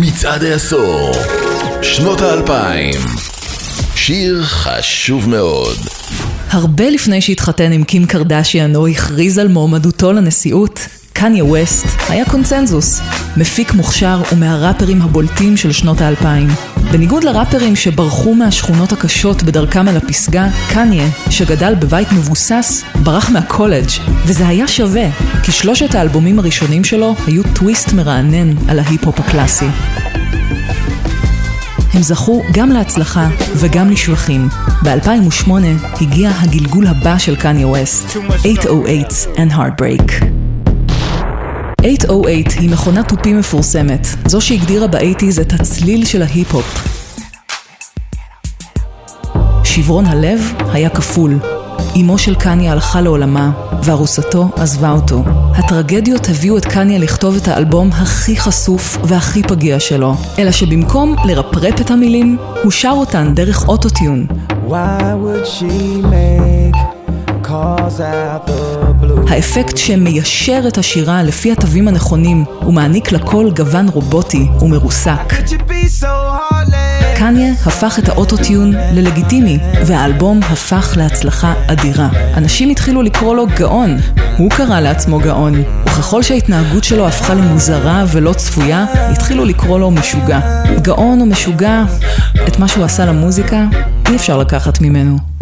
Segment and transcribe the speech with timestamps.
[0.00, 1.12] מצעד העשור,
[1.82, 3.00] שנות האלפיים.
[3.94, 5.76] שיר חשוב מאוד.
[6.50, 10.80] הרבה לפני שהתחתן עם קים קרדשיאן או הכריז על מועמדותו לנשיאות,
[11.12, 13.00] קניה ווסט היה קונצנזוס,
[13.36, 16.48] מפיק מוכשר ומהראפרים הבולטים של שנות האלפיים.
[16.92, 23.88] בניגוד לראפרים שברחו מהשכונות הקשות בדרכם אל הפסגה, קניה, שגדל בבית מבוסס, ברח מהקולג'
[24.26, 25.10] וזה היה שווה,
[25.42, 29.66] כי שלושת האלבומים הראשונים שלו היו טוויסט מרענן על ההיפ-הופ הקלאסי.
[31.94, 34.48] הם זכו גם להצלחה וגם לשבחים.
[34.82, 35.50] ב-2008
[36.00, 40.45] הגיע הגלגול הבא של קניה ווסט, 808 and Heartbreak.
[41.86, 46.88] 808 היא מכונת תופים מפורסמת, זו שהגדירה באייטיז את הצליל של ההיפ-הופ.
[49.64, 51.38] שברון הלב היה כפול.
[52.00, 53.50] אמו של קניה הלכה לעולמה,
[53.82, 55.22] וארוסתו עזבה אותו.
[55.54, 61.80] הטרגדיות הביאו את קניה לכתוב את האלבום הכי חשוף והכי פגיע שלו, אלא שבמקום לרפרפ
[61.80, 64.26] את המילים, הוא שר אותן דרך אוטוטיון.
[69.28, 75.34] האפקט שמיישר את השירה לפי התווים הנכונים, ומעניק לקול גוון רובוטי ומרוסק.
[77.16, 82.08] קניה הפך את האוטוטיון ללגיטימי, והאלבום הפך להצלחה אדירה.
[82.36, 83.96] אנשים התחילו לקרוא לו גאון,
[84.38, 90.40] הוא קרא לעצמו גאון, וככל שההתנהגות שלו הפכה למוזרה ולא צפויה, התחילו לקרוא לו משוגע.
[90.82, 91.82] גאון או משוגע,
[92.48, 93.64] את מה שהוא עשה למוזיקה,
[94.08, 95.35] אי אפשר לקחת ממנו.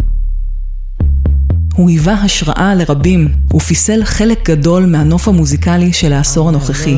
[1.75, 6.97] הוא היווה השראה לרבים, ופיסל חלק גדול מהנוף המוזיקלי של העשור הנוכחי.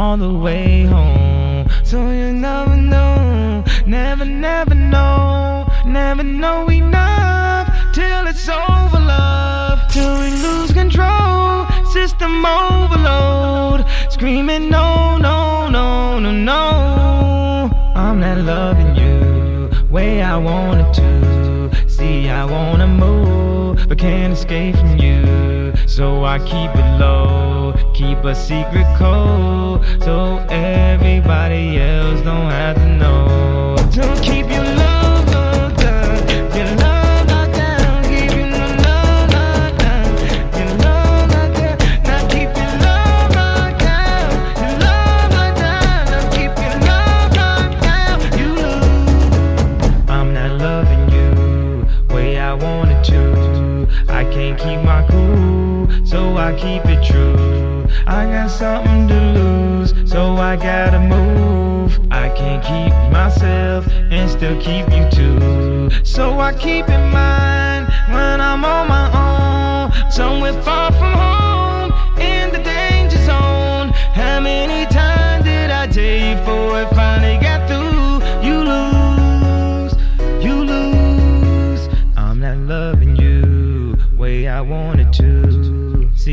[0.00, 1.68] All the way home.
[1.90, 10.23] So you never know, never, never know, never know enough till it's over, love, till
[14.24, 17.70] screaming no, no, no, no, no.
[17.94, 21.90] I'm not loving you way I wanted to.
[21.90, 25.74] See, I wanna move, but can't escape from you.
[25.86, 31.83] So I keep it low, keep a secret code, so everybody else
[54.54, 57.86] keep my cool, so I keep it true.
[58.06, 61.98] I got something to lose, so I gotta move.
[62.10, 65.90] I can't keep myself and still keep you too.
[66.04, 71.43] So I keep in mind when I'm on my own, somewhere far from home,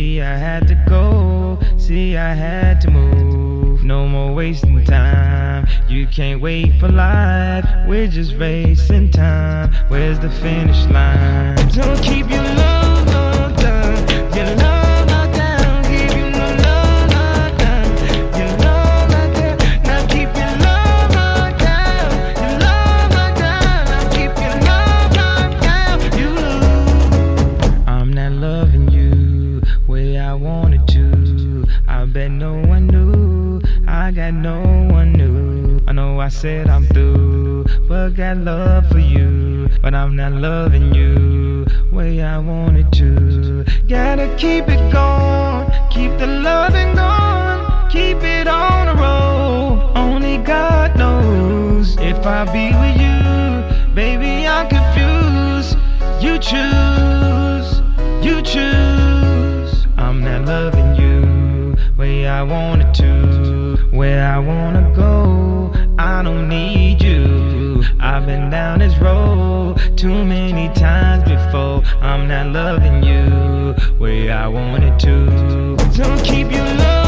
[0.01, 1.59] See, I had to go.
[1.77, 3.83] See, I had to move.
[3.83, 5.67] No more wasting time.
[5.87, 7.65] You can't wait for life.
[7.87, 9.71] We're just racing time.
[9.89, 11.55] Where's the finish line?
[11.67, 12.70] Don't keep you love
[36.31, 39.69] said I'm through, but got love for you.
[39.81, 43.65] But I'm not loving you way I wanted to.
[43.87, 49.91] Gotta keep it going, keep the loving going, keep it on the road.
[49.95, 54.47] Only God knows if I be with you, baby.
[54.47, 55.77] I'm confused.
[56.23, 57.81] You choose,
[58.25, 59.85] you choose.
[59.97, 65.60] I'm not loving you way I wanted to, where I wanna go.
[66.03, 67.83] I don't need you.
[67.99, 71.83] I've been down this road too many times before.
[72.01, 75.75] I'm not loving you way I wanted to.
[75.95, 77.00] Don't keep your love.